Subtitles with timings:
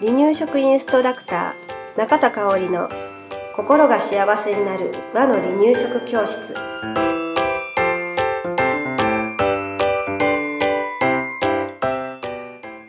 [0.00, 2.88] 離乳食インストラクター中田香織の
[3.54, 6.54] 心が幸せになる和の離乳食教室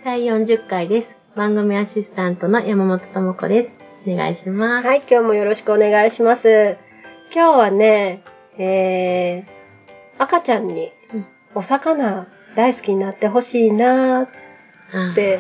[0.04, 1.16] 第40回です。
[1.36, 3.72] 番組アシスタントの山本智子です。
[4.08, 4.88] お願いします。
[4.88, 6.78] はい今日もよろしくお願いします
[7.34, 8.24] 今日はね
[8.58, 9.44] えー、
[10.18, 11.26] 赤ちゃんにうん
[11.56, 14.28] お魚大好きになってほしいなっ
[15.16, 15.40] て。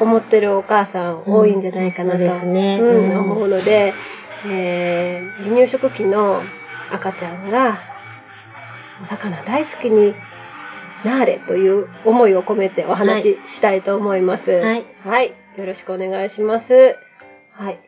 [0.00, 2.78] 思ってるお母さん多いんじゃないかなと、ね。
[2.80, 3.92] うんうん思うので、
[4.46, 6.42] えー離乳食期の
[6.90, 7.78] 赤ちゃんが
[9.02, 10.14] お魚大好きに
[11.04, 14.52] なれという思いを込めてお話ししたいと思います。
[14.52, 14.84] はい。
[15.04, 15.34] はい。
[15.56, 16.96] よろしくお願いします。
[17.52, 17.78] はい。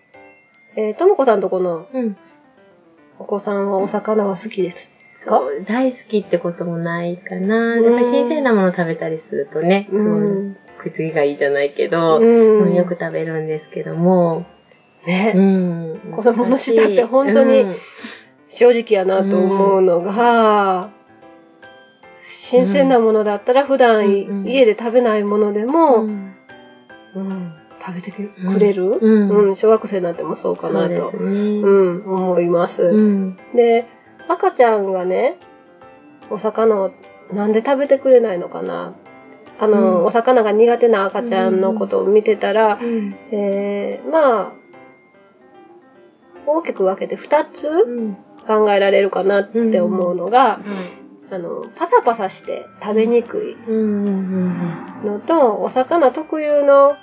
[0.76, 2.16] えーともこさんとこのうん。
[3.18, 5.38] お子さんはお魚は好きですか？
[5.38, 7.76] そう、大好きってこともないかな。
[7.76, 9.98] やっぱり新鮮なもの食べたりするとね、う。
[9.98, 12.58] そうん食いつぎがいいじゃないけど、うん。
[12.60, 14.44] うんよく食べるんですけども、
[15.06, 16.12] ね、うん。
[16.12, 17.74] 子供の舌って本当にうん。
[18.48, 20.90] 正直やなと思うのが、
[22.22, 26.34] 新鮮なものだったら普段家で食べないものでうも、ん。
[27.16, 27.54] うん
[27.86, 29.48] 食べてくれる、うん。
[29.48, 29.56] うん。
[29.56, 31.60] 小学生なんてもそうかなと、そうですね。
[31.60, 32.82] うん、思います。
[32.84, 33.36] うん。
[33.54, 33.84] で、
[34.28, 35.36] 赤ちゃんがね、
[36.30, 36.90] お魚を
[37.32, 38.94] なんで食べてくれないのかな。
[39.58, 43.14] あの、うんお魚が苦手な赤ちゃんのことを見てたら、うん。
[43.30, 44.52] えーまあ、
[46.46, 48.16] 大きく分けて2つうん。
[48.46, 50.60] 考えられるかなって思うのが、は
[51.30, 51.34] い。
[51.34, 54.04] あの、パサパサして食べにくいうん。
[54.04, 55.06] うん。
[55.06, 56.94] のと、お魚特有の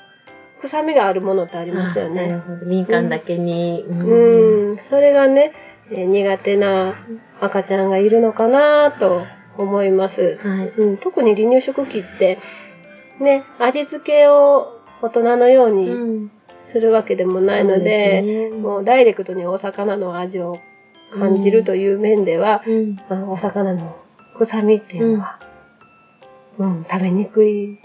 [0.61, 1.77] 臭みがあるものってありうん。
[1.77, 2.25] ますよね。
[2.25, 2.65] あなるほど。
[2.67, 3.83] 敏感だけに。
[3.87, 3.93] う
[4.69, 6.95] うん、それがね、えー苦手な
[7.39, 9.25] 赤ちゃんがいるのかなと
[9.57, 10.37] 思います。
[10.41, 10.67] はい。
[10.77, 12.39] うん、特に離乳食期って、
[13.19, 16.31] ね、味付けを大人のようにうん。
[16.63, 20.57] するわけでもないので、もうダイレクトにお魚の味を
[21.11, 22.97] 感じるという面では、うん。
[23.09, 23.97] あお魚の
[24.37, 25.39] 臭みっていうのは、
[26.59, 27.79] うん、食べにくい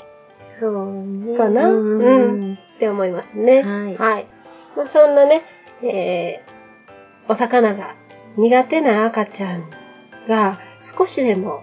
[0.52, 1.36] そうね。
[1.36, 1.68] かな？
[1.68, 2.00] うん。
[2.00, 3.62] うんって思いますね。
[3.62, 3.96] はい。
[3.96, 4.26] はい。
[4.76, 5.42] まあ、そんなね、
[5.82, 6.52] えー、
[7.28, 7.94] お魚が
[8.36, 9.70] 苦手な赤ちゃん
[10.28, 11.62] が少しでも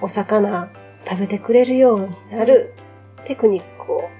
[0.00, 0.70] お魚
[1.06, 2.72] 食べてくれるようになる
[3.26, 4.10] テクニックを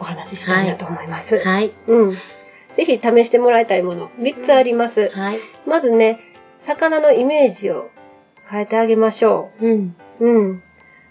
[0.00, 1.38] お話ししたいなと思います。
[1.38, 1.72] はい。
[1.86, 2.12] うん。
[2.12, 5.08] ぜひ試してもらいたいもの3つあります。
[5.10, 5.38] はい。
[5.66, 6.20] まずね、
[6.60, 7.90] 魚のイメージを
[8.48, 9.94] 変えてあげましょうん。
[10.20, 10.26] う。
[10.26, 10.62] うん。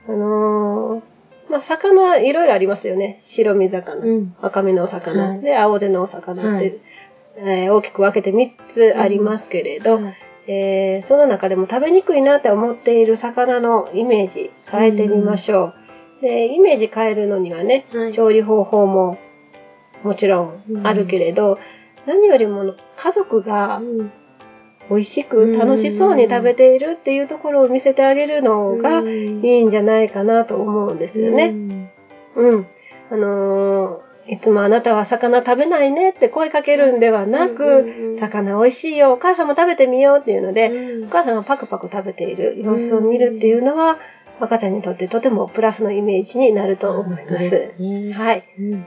[0.08, 1.02] あのー
[1.50, 3.20] まあ、魚いろいろありますよね。
[3.22, 4.02] 白身魚。
[4.02, 4.36] うん。
[4.42, 6.78] 赤身のお魚、はいで、青手のお魚って、はい
[7.38, 10.00] えー大きく分けて3つありますけれど、
[10.48, 15.74] えーその中でも食べにくいなって思っている魚のイメージ変えてみましょ
[16.20, 16.22] う。
[16.22, 18.14] で、イメージ変えるのにはね、はい。
[18.14, 19.18] 調理方法も
[20.04, 21.60] もちろんあるけれど、
[22.06, 24.12] 何よりも家族がうん
[24.90, 29.04] 美味しく楽しそうに食べているっていうところを見せてあげるのがい
[29.44, 31.52] いんじゃないかなと思うんですよね。
[31.52, 31.92] ね。
[32.36, 32.68] うん。
[33.12, 40.72] あのーいつもあなたは魚食べないねって声かけるんではなく、魚美味しいよ、お母さんも食べてみようっていうので、
[41.06, 43.98] お母さんがパクパク食べている様子を見るっていうのは、
[44.40, 47.50] 赤ちゃんにとってとてもプラスのイメージになると思います。
[47.50, 48.14] す。
[48.14, 48.44] はい。
[48.60, 48.86] うん。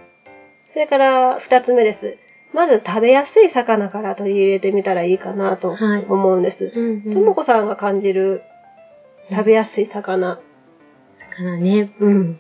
[0.73, 2.17] それから二つ目です。
[2.53, 6.73] まず食べやすい魚から取り入れてみたらいいかなとはい思うんです。
[6.75, 7.13] うん。
[7.13, 8.43] ともこさんが感じる
[9.31, 10.41] 食べやすい魚。
[11.37, 11.91] 魚ね。
[12.01, 12.39] うん。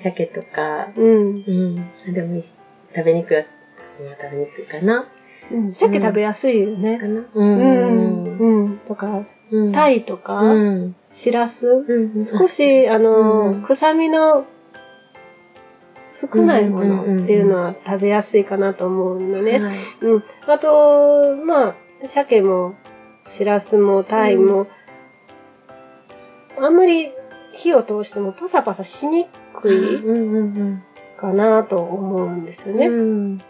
[0.00, 0.88] 鮭とか。
[0.96, 1.44] うん。
[1.46, 1.90] うん。
[2.08, 3.36] あでも食べにくい。
[3.36, 5.04] まあ食べにくいかな。
[5.52, 5.72] うん。
[5.72, 6.98] 鮭食べやすいよね。
[6.98, 7.20] かな。
[7.20, 8.38] ううん。
[8.38, 8.78] うん。
[8.78, 9.72] とか、うん。
[9.72, 10.96] タイとか、うん。
[11.10, 12.26] シラス、うん。
[12.26, 14.46] 少し、あの、うん臭みの
[16.12, 19.58] 少ないものっていうのは食べやすいかなと思うのね。
[19.58, 19.76] はい。
[20.02, 20.24] うん。
[20.46, 21.74] あと、まあ、
[22.06, 22.74] 鮭も、
[23.26, 24.66] シラスも、タイも、
[26.58, 27.10] あんまり
[27.52, 30.02] 火を通してもパサパサしにくい？
[31.16, 32.80] かなと思うんですようん。
[32.80, 32.86] ね。
[32.86, 33.40] うん。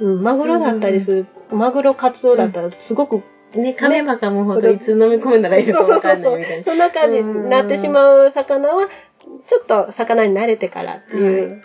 [0.00, 0.22] うん。
[0.22, 3.22] マグロだったりする、マグロ、カツオだったらすごく
[3.54, 6.64] ね、噛めば噛むほどいつ飲み込んだらいいのかわかんないみたいな。
[6.64, 8.88] そんな感じになってしまう魚は、
[9.46, 11.62] ちょっと魚に慣れてからっていう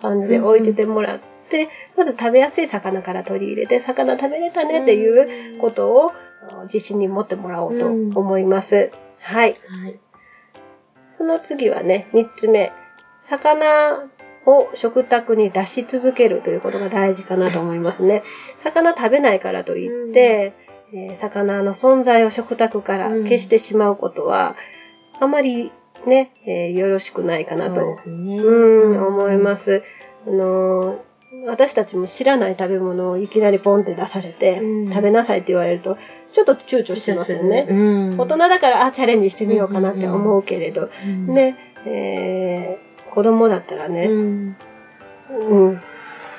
[0.00, 1.20] 感じで置いててもらっ
[1.50, 6.12] て、まず食べやすい魚から取り入れて、魚食べれたねっていうことを
[6.64, 8.90] 自信に持ってもらおうと思います。
[9.20, 9.56] はい。
[9.82, 9.98] はい。
[11.18, 12.72] その次はね、三つ目。
[13.28, 14.08] 魚
[14.46, 18.22] を食卓に出し続けるということが大事かなと思いますね。
[18.58, 20.52] 魚食べないからといって、
[20.92, 24.54] えー魚の存在を食卓から消してしまうことは、
[25.18, 25.72] あまり
[26.06, 28.36] ね、えーよろしくないかなと、そうね。
[28.36, 29.82] うん、思います。
[30.26, 30.98] あのー
[31.46, 35.98] 私たちも知らない食べ物をいきなりポンって出されて、うん食べなさいって言われると、
[36.32, 37.66] ちょっと躊躇しますよね。
[37.68, 37.74] う
[38.14, 38.16] ん。
[38.18, 41.56] 大人だから、あ、チャレンジしてみようかなって思うけれど、うん、ね、
[41.86, 42.83] えー
[43.14, 44.56] 子供だったらうね、ん。
[45.30, 45.80] うん、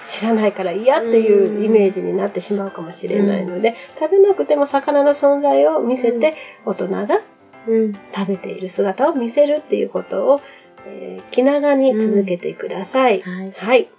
[0.05, 6.33] 知らないから嫌っていうイメージになってしまうかもしれないので、食べなくても魚の存在を見せて、
[6.65, 7.21] 大人が
[7.67, 7.93] うん。
[7.93, 10.41] 食べている姿を見せるっていうことを、
[10.87, 13.21] えー気長に続けてください。
[13.21, 13.51] はい。
[13.51, 13.89] はい。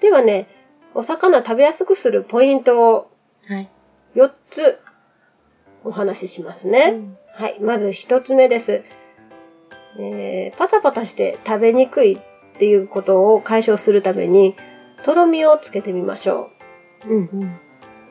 [0.00, 0.48] ではね、
[0.94, 3.10] お魚食べやすくするポイントを
[3.46, 3.68] はい。
[4.14, 4.80] 4つ
[5.84, 7.00] お話ししますね。
[7.34, 7.58] はい。
[7.60, 8.82] まず1つ目です。
[9.98, 12.18] えーパサパサして食べにくいっ
[12.58, 14.54] ていうことを解消するために、
[15.04, 16.50] とろみをつけてみましょ
[17.08, 17.14] う。
[17.14, 17.30] うん。
[17.32, 17.60] うん。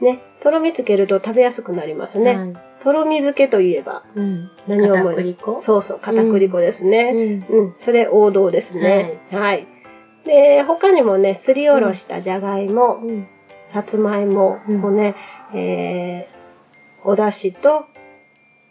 [0.01, 0.19] ね。
[0.41, 2.35] とろみつけると食べやすくなりますね。
[2.35, 2.53] はい。
[2.83, 4.49] とろみ漬けといえばうん。
[4.67, 7.45] 何を思い出す片栗粉そうそう、片栗粉ですね。
[7.49, 7.59] うん。
[7.59, 9.19] うん、それ王道ですね。
[9.31, 9.67] はい。
[10.25, 13.27] で、他にもね、すりおろしたじゃがいも、うん。
[13.67, 15.15] さつまいもうんをね、
[15.53, 17.85] えー、お出汁と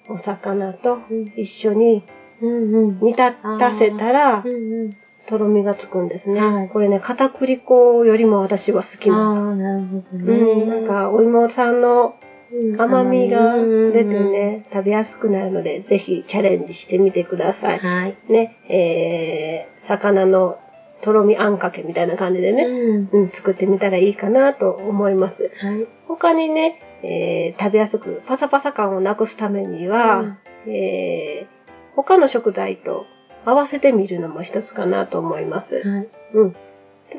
[0.08, 2.02] お魚とうん一緒に。
[2.40, 4.72] 煮立たせたらう、ん。
[4.72, 4.96] うん。
[5.26, 6.40] とろみがつくんですね。
[6.40, 10.38] はいこれね、片栗粉よりも私は好きあななるほどね。
[10.38, 12.16] うん、なんか、お芋さんの
[12.52, 14.32] うん、甘みが出てうん。
[14.32, 17.78] ね、食べやすくなるので、ぜひチャレンジしてみてください。
[17.78, 18.16] はい。
[18.28, 20.58] ね、えー、魚の
[21.00, 23.08] とろみあんかけみたいな感じでね、うん。
[23.12, 25.52] うん、作ってみたらいいかなと思います。
[25.58, 25.86] はい。
[26.08, 31.59] 他にね、えー食べやすくパサパサ感をなくすためには、えー
[31.96, 33.06] 他の食材と
[33.44, 35.76] 合わせてみるのも一つかなと思います。
[35.86, 36.08] はい。
[36.34, 36.52] うん。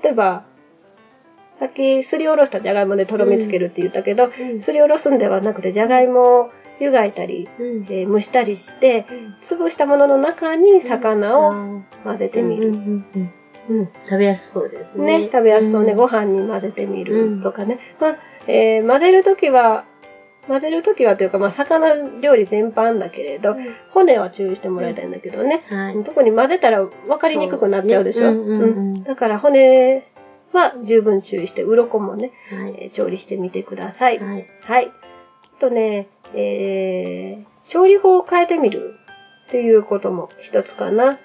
[0.04, 0.44] 例えば、
[1.60, 7.86] さっきすりおろしたじゃがいもでとろみつけるって言ったけど、うんすりおろすんではなくてじゃがいもを湯がいたり、うん。
[7.90, 9.06] えー蒸したりして、
[9.42, 12.74] 潰したものの中に魚を混ぜてみる。
[14.06, 15.20] 食べやすそうですね。
[15.20, 17.80] ね、食べやすそうね、んご飯に混ぜてみうんるとかね。
[18.00, 18.18] まあ、
[18.48, 19.86] えー混ぜるときは、
[20.48, 23.56] 混ぜるときはというか、まあ、魚料理全般だけれど、
[23.92, 25.64] 骨は注意してもらいたいんだけどね。
[25.68, 26.04] はい。
[26.04, 28.24] 特に混ぜたら分かりにくくなっちゃうでしょ。
[28.24, 30.08] そうねうんうんうんだから骨
[30.54, 32.76] は十分注意して、鱗もね、はい。
[32.78, 34.20] えー調理してみてください。
[34.20, 34.48] はい。
[34.64, 34.92] はい。
[35.58, 38.96] あとね、えー調理法を変えてみる
[39.48, 41.18] っていうことも一つかな。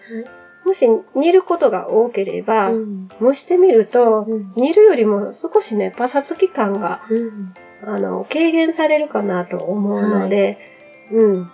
[0.64, 7.54] もし煮ることが多ければ、うん蒸してみると、うん煮るよりも少しね、パサつき感が、うん
[7.84, 10.58] あの、軽減されるかなと思うので、
[11.12, 11.50] うん。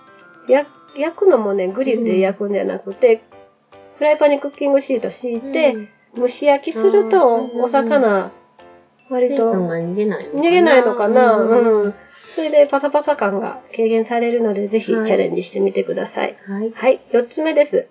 [0.48, 0.66] や
[0.96, 3.22] 焼くのもね、グリルで焼くんじゃなくて、
[3.98, 8.30] フライパンにクッキングシート敷いて、蒸し焼きすると、お魚、
[9.08, 11.94] 割水と分が逃げないのかな逃げないのかな、うんうん。
[12.34, 16.34] それでパサパサ感が軽減されるので、ぜひチはいャレンジしてみてください。
[16.46, 16.72] はい。
[16.72, 17.88] はい、四つ目です。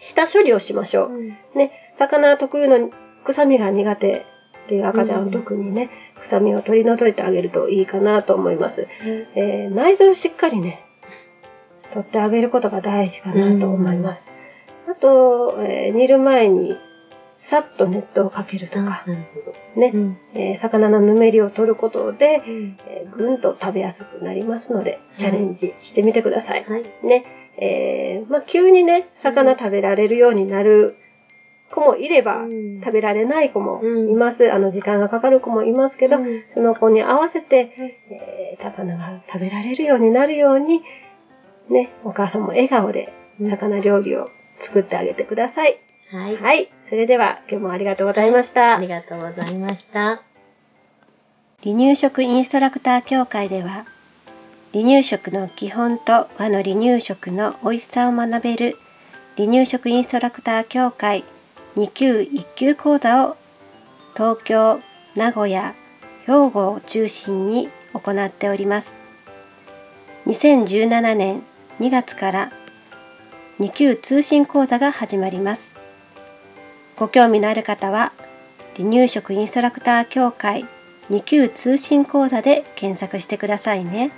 [0.00, 1.58] 下処理をしましょう。
[1.58, 2.90] ね、魚特有の
[3.24, 4.26] 臭みが苦手
[4.64, 8.86] っていう赤ちゃんは特にね、臭みを取り除いてあげるといいかなと思います。
[9.34, 10.84] えー内臓をしっかりね、
[11.92, 14.34] 取ってあげることが大事かなと思います。
[14.88, 16.76] あと、えー煮る前に
[17.38, 19.04] さっと熱湯をかけるとあか、
[19.74, 19.92] ね
[20.34, 26.64] えー魚のぬめりを取ることで、うんえーぐんと食べやすくなりますので、チャレンジしてみてください。
[26.64, 26.84] はい。
[27.04, 27.24] ね、
[27.58, 30.96] えーまあ、急にね、魚食べられるようになる
[31.72, 34.52] 子もいれば、うん食べられない子もいます。
[34.52, 37.72] あの、時間がかかる子もいますけど、うんその子に合わせて、
[38.10, 40.82] えー魚が食べられるようになるように、
[41.68, 45.78] ね、お母さんも笑顔で魚料理を作ってあげてください。
[46.12, 46.36] はい。
[46.36, 46.68] はい。
[46.84, 48.76] それでは、今日もありがとうございました。
[48.76, 50.22] ありがとうございました。
[51.64, 53.86] 離乳食インストラクター協会では
[54.72, 58.76] 離乳食の基本と和の離乳食の美味しさを学べる
[59.36, 61.24] 離乳食インストラクター協会
[61.76, 63.36] 2級1級講座を
[64.14, 64.80] 東京、
[65.16, 65.74] 名古屋、
[66.26, 68.92] 兵庫を中心に行っております。
[70.26, 71.42] 2017年
[71.80, 72.52] 2月から
[73.58, 75.74] 2級通信講座が始まります。
[76.96, 78.12] ご興味のある方は
[78.76, 80.66] 離乳食インストラクター協会
[81.10, 84.12] 2級通信講座で検索してくださいね。